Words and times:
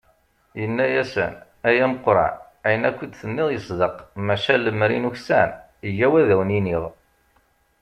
Yenna-asen: 0.59 1.33
"Ay 1.67 1.77
ameqqran, 1.85 2.35
ayen 2.65 2.87
akk 2.89 2.99
i 3.05 3.07
d-tenniḍ 3.07 3.49
yesdeq, 3.51 3.97
maca 4.25 4.55
lemmer 4.57 4.91
i 4.97 4.99
nuksan, 5.03 5.49
yyaw 5.95 6.13
ad 6.21 6.29
awen-iniɣ." 6.33 6.83